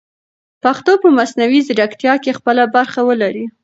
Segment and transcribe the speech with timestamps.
[0.63, 3.45] پښتو به په مصنوعي ځیرکتیا کې خپله برخه ولري.